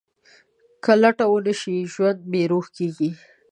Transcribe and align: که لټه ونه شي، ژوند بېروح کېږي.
که 0.83 0.91
لټه 1.01 1.25
ونه 1.29 1.53
شي، 1.61 1.75
ژوند 1.93 2.19
بېروح 2.31 2.65
کېږي. 2.75 3.09